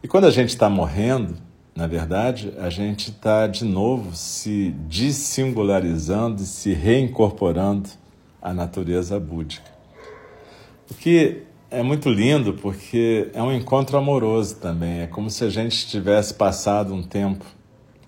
E 0.02 0.08
quando 0.08 0.25
a 0.25 0.30
gente 0.30 0.49
está 0.49 0.68
morrendo, 0.68 1.37
na 1.73 1.87
verdade, 1.87 2.52
a 2.58 2.68
gente 2.68 3.11
está 3.11 3.46
de 3.46 3.64
novo 3.64 4.16
se 4.16 4.75
dessingularizando 4.88 6.42
e 6.42 6.46
se 6.46 6.73
reincorporando 6.73 7.88
à 8.42 8.52
natureza 8.52 9.20
búdica. 9.20 9.70
O 10.90 10.94
que 10.94 11.42
é 11.70 11.80
muito 11.80 12.11
lindo 12.11 12.54
porque 12.54 13.30
é 13.32 13.42
um 13.42 13.52
encontro 13.52 13.96
amoroso 13.96 14.56
também. 14.56 15.02
É 15.02 15.06
como 15.06 15.30
se 15.30 15.44
a 15.44 15.49
gente 15.49 15.87
tivesse 15.87 16.35
passado 16.35 16.92
um 16.92 17.04
tempo 17.04 17.44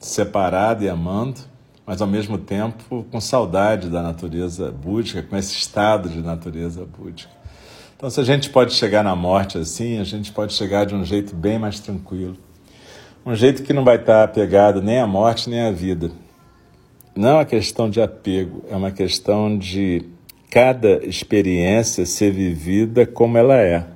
separado 0.00 0.82
e 0.82 0.88
amando, 0.88 1.40
mas 1.88 2.02
ao 2.02 2.06
mesmo 2.06 2.36
tempo 2.36 3.06
com 3.10 3.18
saudade 3.18 3.88
da 3.88 4.02
natureza 4.02 4.70
búdica, 4.70 5.22
com 5.22 5.34
esse 5.34 5.56
estado 5.56 6.10
de 6.10 6.20
natureza 6.20 6.84
búdica. 6.84 7.32
Então, 7.96 8.10
se 8.10 8.20
a 8.20 8.24
gente 8.24 8.50
pode 8.50 8.74
chegar 8.74 9.02
na 9.02 9.16
morte 9.16 9.56
assim, 9.56 9.98
a 9.98 10.04
gente 10.04 10.30
pode 10.30 10.52
chegar 10.52 10.84
de 10.84 10.94
um 10.94 11.02
jeito 11.02 11.34
bem 11.34 11.58
mais 11.58 11.80
tranquilo. 11.80 12.36
Um 13.24 13.34
jeito 13.34 13.62
que 13.62 13.72
não 13.72 13.84
vai 13.84 13.96
estar 13.96 14.22
apegado 14.22 14.82
nem 14.82 15.00
à 15.00 15.06
morte 15.06 15.48
nem 15.48 15.62
à 15.62 15.70
vida. 15.70 16.10
Não 17.16 17.30
é 17.30 17.32
uma 17.36 17.44
questão 17.46 17.88
de 17.88 18.02
apego, 18.02 18.62
é 18.68 18.76
uma 18.76 18.90
questão 18.90 19.56
de 19.56 20.04
cada 20.50 21.02
experiência 21.06 22.04
ser 22.04 22.32
vivida 22.32 23.06
como 23.06 23.38
ela 23.38 23.56
é. 23.56 23.86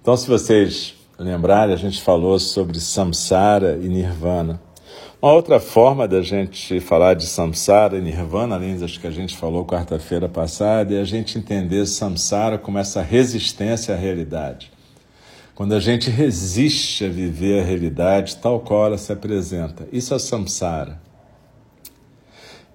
Então, 0.00 0.16
se 0.16 0.28
vocês 0.28 0.94
lembrarem, 1.18 1.74
a 1.74 1.78
gente 1.78 2.00
falou 2.00 2.38
sobre 2.38 2.78
samsara 2.78 3.80
e 3.82 3.88
nirvana. 3.88 4.60
Uma 5.22 5.34
outra 5.34 5.60
forma 5.60 6.08
da 6.08 6.20
gente 6.20 6.80
falar 6.80 7.14
de 7.14 7.28
samsara 7.28 7.96
e 7.96 8.00
nirvana, 8.00 8.56
além 8.56 8.76
das 8.76 8.98
que 8.98 9.06
a 9.06 9.10
gente 9.12 9.36
falou 9.36 9.64
quarta-feira 9.64 10.28
passada, 10.28 10.92
é 10.96 11.00
a 11.00 11.04
gente 11.04 11.38
entender 11.38 11.86
samsara 11.86 12.58
como 12.58 12.76
essa 12.76 13.00
resistência 13.00 13.94
à 13.94 13.96
realidade. 13.96 14.72
Quando 15.54 15.74
a 15.74 15.78
gente 15.78 16.10
resiste 16.10 17.04
a 17.04 17.08
viver 17.08 17.60
a 17.60 17.64
realidade 17.64 18.38
tal 18.38 18.58
qual 18.58 18.86
ela 18.86 18.98
se 18.98 19.12
apresenta, 19.12 19.86
isso 19.92 20.12
é 20.12 20.18
samsara. 20.18 21.00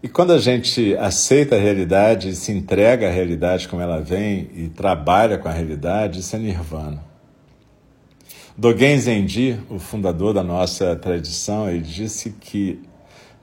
E 0.02 0.08
quando 0.08 0.32
a 0.32 0.40
gente 0.40 0.96
aceita 0.96 1.58
a 1.58 1.60
realidade, 1.60 2.34
se 2.34 2.54
entrega 2.54 3.10
à 3.10 3.12
realidade 3.12 3.68
como 3.68 3.82
ela 3.82 4.00
vem 4.00 4.50
e 4.56 4.70
trabalha 4.70 5.38
com 5.38 5.50
a 5.50 5.52
realidade, 5.52 6.22
isso 6.22 6.34
é 6.34 6.40
nirvana. 6.40 7.04
Dogen 8.60 8.98
Zenji, 8.98 9.60
o 9.70 9.78
fundador 9.78 10.34
da 10.34 10.42
nossa 10.42 10.96
tradição, 10.96 11.70
ele 11.70 11.82
disse 11.84 12.32
que, 12.32 12.82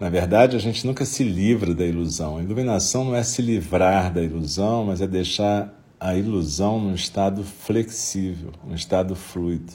na 0.00 0.11
verdade, 0.11 0.57
a 0.57 0.59
gente 0.59 0.85
nunca 0.85 1.05
se 1.05 1.22
livra 1.22 1.72
da 1.72 1.87
ilusão. 1.87 2.37
A 2.38 2.42
iluminação 2.42 3.05
não 3.05 3.14
é 3.14 3.22
se 3.22 3.40
livrar 3.40 4.12
da 4.12 4.20
ilusão, 4.20 4.87
mas 4.87 5.00
é 5.00 5.07
deixar 5.07 5.72
a 6.00 6.16
ilusão 6.16 6.81
num 6.81 6.94
estado 6.96 7.44
flexível, 7.44 8.50
num 8.66 8.74
estado 8.74 9.14
fluido. 9.14 9.74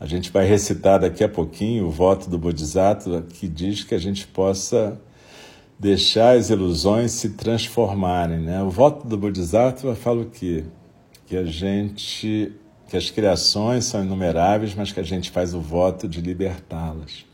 A 0.00 0.06
gente 0.06 0.32
vai 0.32 0.46
recitar 0.46 1.00
daqui 1.00 1.22
a 1.22 1.28
pouquinho 1.28 1.88
o 1.88 1.90
voto 1.90 2.30
do 2.30 2.38
Bodhisattva 2.38 3.20
que 3.20 3.48
diz 3.48 3.84
que 3.84 3.94
a 3.94 3.98
gente 3.98 4.26
possa 4.26 4.98
deixar 5.78 6.38
as 6.38 6.48
ilusões 6.48 7.12
se 7.12 7.28
transformarem. 7.34 8.38
Né? 8.38 8.62
O 8.62 8.70
voto 8.70 9.06
do 9.06 9.18
Bodhisattva 9.18 9.94
fala 9.94 10.22
o 10.22 10.30
quê? 10.30 10.64
Que 11.26 11.36
a 11.36 11.44
gente 11.44 12.54
que 12.92 12.96
as 12.98 13.08
criações 13.08 13.86
são 13.86 14.04
inumeráveis, 14.04 14.74
mas 14.74 14.92
que 14.92 15.00
a 15.00 15.02
gente 15.02 15.30
faz 15.30 15.54
o 15.54 15.60
voto 15.62 16.06
de 16.06 16.20
libertá-las. 16.20 17.24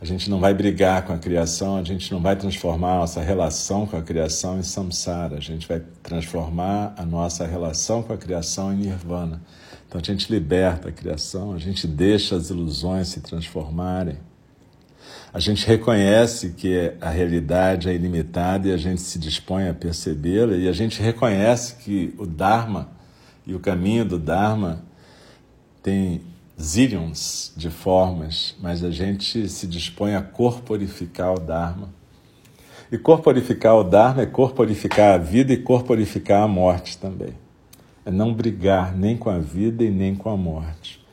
A 0.00 0.06
gente 0.06 0.30
não 0.30 0.40
vai 0.40 0.54
brigar 0.54 1.04
com 1.04 1.12
a 1.12 1.18
criação, 1.18 1.76
a 1.76 1.82
gente 1.82 2.10
não 2.10 2.18
vai 2.18 2.34
transformar 2.34 2.94
a 2.94 2.98
nossa 3.00 3.20
relação 3.20 3.86
com 3.86 3.94
a 3.98 4.00
criação 4.00 4.58
em 4.58 4.62
samsara, 4.62 5.36
a 5.36 5.40
gente 5.40 5.68
vai 5.68 5.82
transformar 6.02 6.94
a 6.96 7.04
nossa 7.04 7.46
relação 7.46 8.02
com 8.02 8.14
a 8.14 8.16
criação 8.16 8.72
em 8.72 8.76
nirvana. 8.76 9.42
Então 9.86 10.00
a 10.00 10.02
gente 10.02 10.32
liberta 10.32 10.88
a 10.88 10.92
criação, 10.92 11.52
a 11.52 11.58
gente 11.58 11.86
deixa 11.86 12.34
as 12.34 12.48
ilusões 12.48 13.08
se 13.08 13.20
transformarem. 13.20 14.16
A 15.30 15.38
gente 15.38 15.66
reconhece 15.66 16.54
que 16.56 16.94
a 17.02 17.10
realidade 17.10 17.90
é 17.90 17.94
ilimitada 17.94 18.68
e 18.68 18.72
a 18.72 18.78
gente 18.78 19.02
se 19.02 19.18
dispõe 19.18 19.68
a 19.68 19.74
percebê-la, 19.74 20.56
e 20.56 20.66
a 20.66 20.72
gente 20.72 21.02
reconhece 21.02 21.76
que 21.84 22.14
o 22.16 22.24
Dharma 22.24 22.96
e 23.46 23.54
o 23.54 23.60
caminho 23.60 24.06
do 24.06 24.18
Dharma 24.18 24.85
tem 25.86 26.20
zilhões 26.60 27.52
de 27.56 27.70
formas, 27.70 28.56
mas 28.60 28.82
a 28.82 28.90
gente 28.90 29.48
se 29.48 29.68
dispõe 29.68 30.16
a 30.16 30.20
corporificar 30.20 31.32
o 31.32 31.38
Dharma. 31.38 31.90
E 32.90 32.98
corporificar 32.98 33.76
o 33.76 33.84
Dharma 33.84 34.22
é 34.22 34.26
corporificar 34.26 35.14
a 35.14 35.16
vida 35.16 35.52
e 35.52 35.56
corporificar 35.56 36.42
a 36.42 36.48
morte 36.48 36.98
também. 36.98 37.34
É 38.04 38.10
não 38.10 38.34
brigar 38.34 38.96
nem 38.96 39.16
com 39.16 39.30
a 39.30 39.38
vida 39.38 39.84
e 39.84 39.90
nem 39.90 40.16
com 40.16 40.28
a 40.28 40.36
morte. 40.36 41.06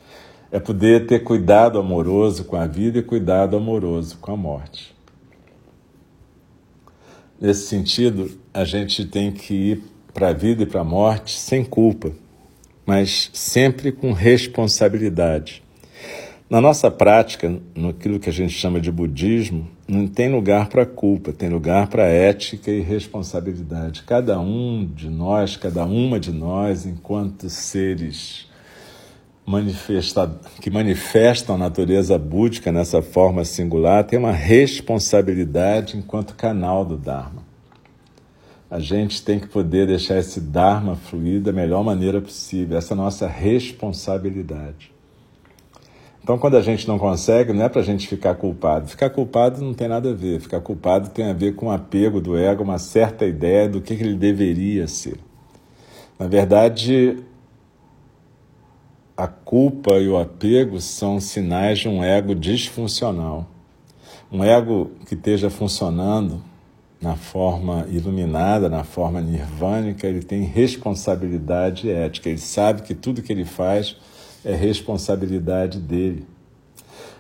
É 0.52 0.60
poder 0.60 1.06
ter 1.06 1.20
cuidado 1.20 1.78
amoroso 1.78 2.44
com 2.46 2.56
a 2.56 2.66
vida 2.66 2.98
e 2.98 3.04
cuidado 3.04 3.56
amoroso 3.56 4.18
com 4.18 4.32
a 4.32 4.38
morte. 4.38 4.92
Nesse 7.40 7.68
sentido, 7.68 8.40
a 8.52 8.66
gente 8.66 9.06
tem 9.06 9.32
que 9.32 9.54
ir 9.54 9.84
para 10.12 10.30
a 10.30 10.34
vida 10.34 10.64
e 10.64 10.66
para 10.66 10.82
a 10.82 10.84
morte 10.84 11.38
sem 11.38 11.64
culpa 11.64 12.23
mas 12.86 13.30
sempre 13.34 13.92
com 13.92 14.12
responsabilidade. 14.12 15.64
Na 16.50 16.62
nossa 16.62 16.92
prática, 16.92 17.60
naquilo 17.76 18.20
que 18.20 18.30
a 18.30 18.34
gente 18.34 18.54
chama 18.54 18.80
de 18.80 18.92
budismo, 18.92 19.68
não 19.88 20.08
tem 20.08 20.32
lugar 20.32 20.68
para 20.70 20.86
culpa, 20.86 21.32
tem 21.32 21.50
lugar 21.50 21.88
para 21.88 22.04
ética 22.04 22.70
e 22.70 22.82
responsabilidade. 22.82 24.04
Cada 24.04 24.40
um 24.40 24.86
de 24.86 25.10
nós, 25.10 25.58
cada 25.58 25.86
uma 25.86 26.20
de 26.20 26.32
nós, 26.32 26.86
enquanto 26.86 27.50
seres 27.50 28.48
que 30.62 30.70
manifestam 30.70 31.56
a 31.56 31.58
natureza 31.58 32.18
búdica 32.18 32.72
nessa 32.72 33.02
forma 33.02 33.44
singular, 33.44 34.04
tem 34.04 34.20
uma 34.20 34.32
responsabilidade 34.32 35.98
enquanto 35.98 36.36
canal 36.36 36.86
do 36.86 36.98
Dharma 36.98 37.53
a 38.74 38.80
gente 38.80 39.22
tem 39.22 39.40
que 39.40 39.48
poder 39.48 39.86
deixar 39.86 40.18
esse 40.18 40.42
Dharma 40.42 40.96
fluir 40.96 41.40
da 41.40 41.52
melhor 41.52 41.84
maneira 41.84 42.20
possível, 42.20 42.76
essa 42.76 42.94
é 42.94 42.96
a 42.96 42.98
nossa 42.98 43.28
responsabilidade. 43.28 44.92
Então, 46.24 46.40
quando 46.40 46.58
a 46.58 46.62
gente 46.62 46.88
não 46.88 46.98
consegue, 46.98 47.54
não 47.54 47.66
é 47.66 47.70
para 47.70 47.82
a 47.82 47.84
gente 47.84 48.08
ficar 48.08 48.34
culpado. 48.34 48.88
Ficar 48.88 49.12
culpado 49.12 49.62
não 49.62 49.76
tem 49.76 49.88
nada 49.88 50.10
a 50.10 50.14
ver. 50.16 50.40
Ficar 50.40 50.60
culpado 50.60 51.10
tem 51.10 51.30
a 51.30 51.34
ver 51.34 51.54
com 51.54 51.68
o 51.68 51.72
apego 51.72 52.20
do 52.20 52.36
ego, 52.36 52.64
uma 52.64 52.80
certa 52.80 53.28
ideia 53.28 53.70
do 53.70 53.80
que 53.80 53.94
ele 53.94 54.16
deveria 54.16 54.88
ser. 54.88 55.20
Na 56.18 56.26
verdade, 56.26 57.20
a 59.16 59.28
culpa 59.28 60.00
e 60.00 60.08
o 60.08 60.18
apego 60.18 60.82
são 60.82 61.20
sinais 61.20 61.78
de 61.78 61.88
um 61.88 62.04
ego 62.04 62.34
disfuncional. 62.34 63.48
Um 64.32 64.44
ego 64.44 64.90
que 65.06 65.14
esteja 65.14 65.52
funcionando 65.52 66.42
na 67.04 67.18
forma 67.18 67.86
iluminada, 67.90 68.70
na 68.70 68.86
forma 68.86 69.20
nirvânica, 69.20 70.08
ele 70.08 70.24
tem 70.24 70.44
responsabilidade 70.44 71.92
ética. 71.92 72.30
Ele 72.30 72.38
sabe 72.38 72.82
que 72.82 72.96
tudo 72.96 73.22
que 73.22 73.34
ele 73.34 73.44
faz 73.44 73.98
é 74.46 74.56
responsabilidade 74.56 75.80
dele. 75.80 76.26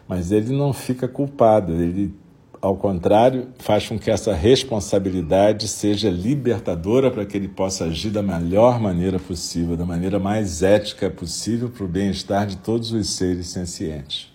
Mas 0.07 0.31
ele 0.31 0.55
não 0.55 0.71
fica 0.71 1.05
culpado, 1.05 1.73
ele, 1.73 2.15
ao 2.61 2.77
contrário, 2.77 3.49
faz 3.57 3.85
com 3.85 3.99
que 3.99 4.09
essa 4.09 4.33
responsabilidade 4.33 5.67
seja 5.67 6.09
libertadora 6.09 7.11
para 7.11 7.25
que 7.25 7.35
ele 7.35 7.49
possa 7.49 7.83
agir 7.83 8.09
da 8.09 8.23
melhor 8.23 8.79
maneira 8.79 9.19
possível, 9.19 9.75
da 9.75 9.85
maneira 9.85 10.17
mais 10.17 10.63
ética 10.63 11.09
possível 11.09 11.69
para 11.69 11.83
o 11.83 11.87
bem-estar 11.89 12.47
de 12.47 12.55
todos 12.55 12.93
os 12.93 13.09
seres 13.09 13.47
sencientes. 13.47 14.31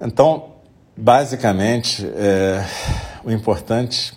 Então, 0.00 0.54
basicamente, 0.96 2.06
é, 2.14 2.64
o 3.24 3.30
importante 3.32 4.12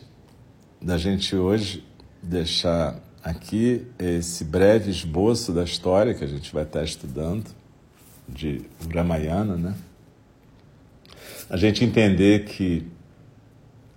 da 0.81 0.97
gente 0.97 1.33
hoje 1.33 1.83
deixar 2.21 2.99
aqui 3.23 3.87
esse 3.97 4.43
breve 4.43 4.91
esboço 4.91 5.53
da 5.53 5.63
história 5.63 6.13
que 6.13 6.23
a 6.23 6.27
gente 6.27 6.53
vai 6.53 6.63
estar 6.63 6.83
estudando, 6.83 7.45
de 8.27 8.65
Ramayana, 8.93 9.55
né? 9.55 9.75
A 11.49 11.55
gente 11.55 11.85
entender 11.85 12.43
que 12.43 12.85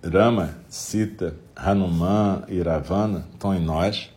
Rama, 0.01 0.55
Sita, 0.69 1.35
Hanuman 1.53 2.43
e 2.47 2.61
Ravana 2.61 3.27
estão 3.33 3.53
em 3.53 3.59
nós. 3.59 4.09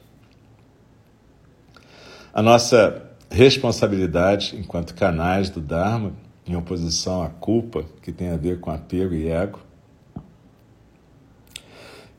A 2.33 2.41
nossa 2.41 3.11
responsabilidade 3.29 4.57
enquanto 4.57 4.95
canais 4.95 5.51
do 5.51 5.61
Dharma, 5.61 6.13
em 6.47 6.55
oposição 6.55 7.25
à 7.25 7.29
culpa, 7.29 7.85
que 8.01 8.13
tem 8.13 8.31
a 8.31 8.37
ver 8.37 8.61
com 8.61 8.71
apego 8.71 9.15
e 9.15 9.29
ego. 9.29 9.59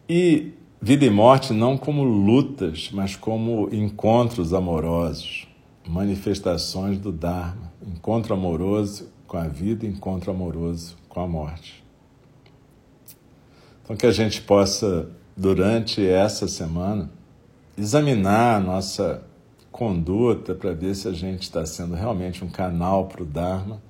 E 0.08 0.54
Vida 0.88 1.04
e 1.04 1.10
morte 1.10 1.52
não 1.52 1.80
como 1.80 2.04
lutas, 2.04 2.92
mas 2.94 3.16
como 3.16 3.74
encontros 3.74 4.54
amorosos, 4.54 5.48
manifestações 5.84 7.00
do 7.00 7.12
Dharma. 7.12 7.74
Encontro 7.84 8.36
amoroso 8.36 9.12
com 9.26 9.36
a 9.36 9.48
vida, 9.48 9.88
encontro 9.88 10.30
amoroso 10.30 10.96
com 11.10 11.22
a 11.22 11.28
morte. 11.28 11.84
Então, 13.84 13.96
que 13.96 14.06
a 14.06 14.12
gente 14.12 14.42
possa, 14.44 15.10
durante 15.36 16.06
essa 16.06 16.48
semana, 16.48 17.10
examinar 17.76 18.58
a 18.58 18.60
nossa 18.60 19.24
conduta 19.72 20.54
para 20.54 20.72
ver 20.74 20.94
se 20.94 21.08
a 21.08 21.14
gente 21.14 21.42
está 21.42 21.66
sendo 21.66 21.96
realmente 21.96 22.46
um 22.46 22.50
canal 22.50 23.08
para 23.08 23.24
o 23.24 23.26
Dharma 23.26 23.82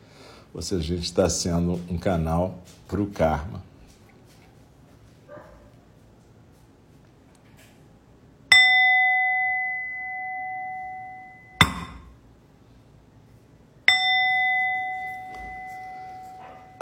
ou 0.54 0.62
se 0.62 0.76
a 0.76 0.80
gente 0.80 1.04
está 1.04 1.28
sendo 1.30 1.78
um 1.90 1.98
canal 1.98 2.60
para 2.88 3.02
o 3.02 3.08
Karma. 3.08 3.62